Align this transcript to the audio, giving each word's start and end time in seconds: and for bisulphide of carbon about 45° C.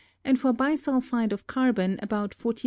and 0.25 0.39
for 0.39 0.51
bisulphide 0.51 1.31
of 1.31 1.45
carbon 1.45 1.99
about 2.01 2.31
45° 2.31 2.57
C. 2.59 2.59